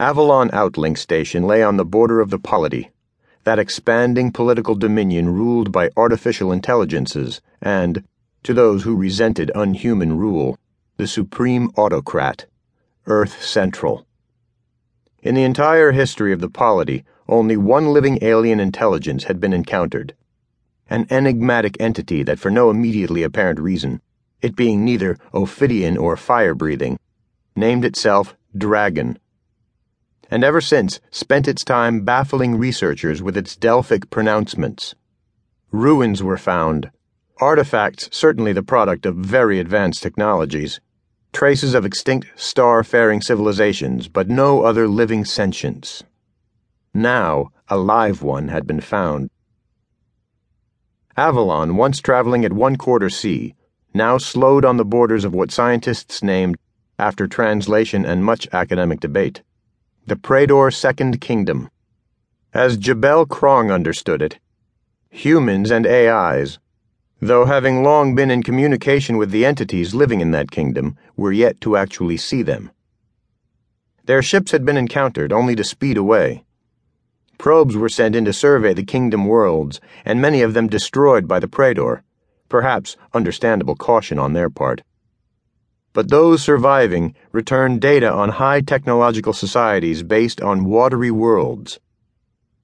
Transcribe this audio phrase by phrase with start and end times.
[0.00, 2.92] Avalon Outlink Station lay on the border of the polity,
[3.42, 8.04] that expanding political dominion ruled by artificial intelligences and,
[8.44, 10.56] to those who resented unhuman rule,
[10.98, 12.46] the supreme autocrat,
[13.06, 14.06] Earth Central.
[15.20, 20.14] In the entire history of the polity, only one living alien intelligence had been encountered.
[20.88, 24.00] An enigmatic entity that, for no immediately apparent reason,
[24.42, 27.00] it being neither ophidian or fire breathing,
[27.56, 29.18] named itself Dragon
[30.30, 34.94] and ever since spent its time baffling researchers with its Delphic pronouncements.
[35.70, 36.90] Ruins were found,
[37.40, 40.80] artifacts certainly the product of very advanced technologies,
[41.32, 46.02] traces of extinct star faring civilizations, but no other living sentience.
[46.94, 49.30] Now, a live one had been found.
[51.16, 53.54] Avalon, once traveling at one quarter C,
[53.92, 56.56] now slowed on the borders of what scientists named,
[56.98, 59.42] after translation and much academic debate,
[60.08, 61.68] the Prador Second Kingdom.
[62.54, 64.38] As Jebel Krong understood it,
[65.10, 66.58] humans and AIs,
[67.20, 71.60] though having long been in communication with the entities living in that kingdom, were yet
[71.60, 72.70] to actually see them.
[74.06, 76.42] Their ships had been encountered only to speed away.
[77.36, 81.38] Probes were sent in to survey the kingdom worlds, and many of them destroyed by
[81.38, 82.00] the Prador,
[82.48, 84.80] perhaps understandable caution on their part
[85.98, 91.80] but those surviving return data on high technological societies based on watery worlds.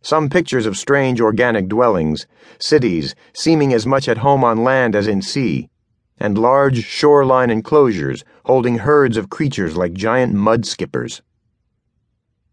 [0.00, 2.28] Some pictures of strange organic dwellings,
[2.60, 5.68] cities seeming as much at home on land as in sea,
[6.18, 11.20] and large shoreline enclosures holding herds of creatures like giant mud skippers.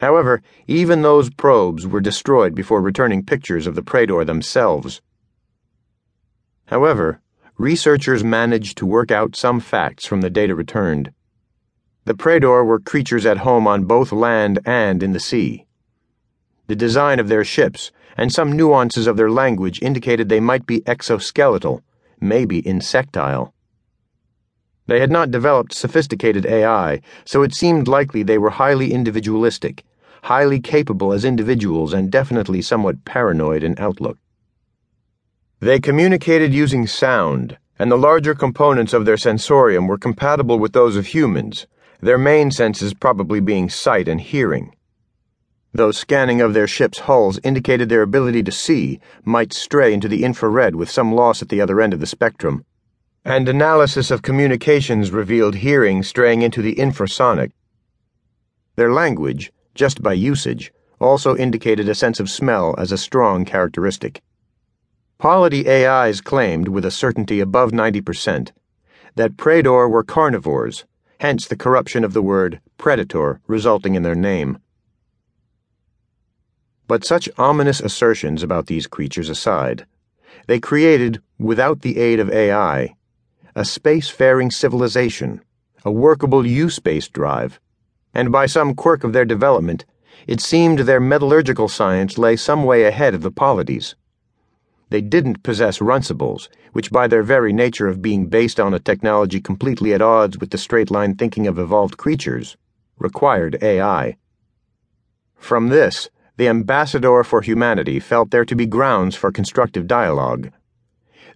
[0.00, 5.00] However, even those probes were destroyed before returning pictures of the Prador themselves.
[6.64, 7.20] However,
[7.58, 11.10] researchers managed to work out some facts from the data returned.
[12.04, 15.66] The Prador were creatures at home on both land and in the sea.
[16.66, 20.80] The design of their ships and some nuances of their language indicated they might be
[20.82, 21.80] exoskeletal,
[22.20, 23.54] maybe insectile.
[24.86, 29.82] They had not developed sophisticated AI, so it seemed likely they were highly individualistic,
[30.22, 34.18] highly capable as individuals, and definitely somewhat paranoid in outlook.
[35.60, 40.96] They communicated using sound, and the larger components of their sensorium were compatible with those
[40.96, 41.66] of humans,
[41.98, 44.74] their main senses probably being sight and hearing.
[45.72, 50.24] Though scanning of their ships' hulls indicated their ability to see might stray into the
[50.24, 52.62] infrared with some loss at the other end of the spectrum,
[53.24, 57.52] and analysis of communications revealed hearing straying into the infrasonic.
[58.76, 64.20] Their language, just by usage, also indicated a sense of smell as a strong characteristic.
[65.18, 68.50] Polity AIs claimed, with a certainty above 90%,
[69.14, 70.84] that Prador were carnivores,
[71.20, 74.58] hence the corruption of the word predator resulting in their name.
[76.86, 79.86] But such ominous assertions about these creatures aside,
[80.46, 82.94] they created, without the aid of AI,
[83.54, 85.40] a space-faring civilization,
[85.82, 87.58] a workable U-space drive,
[88.12, 89.86] and by some quirk of their development,
[90.26, 93.96] it seemed their metallurgical science lay some way ahead of the polities.
[94.88, 99.40] They didn't possess runcibles, which, by their very nature of being based on a technology
[99.40, 102.56] completely at odds with the straight line thinking of evolved creatures,
[102.98, 104.16] required AI.
[105.34, 110.52] From this, the ambassador for humanity felt there to be grounds for constructive dialogue.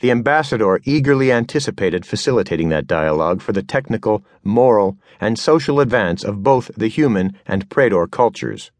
[0.00, 6.42] The ambassador eagerly anticipated facilitating that dialogue for the technical, moral, and social advance of
[6.42, 8.70] both the human and Prador cultures.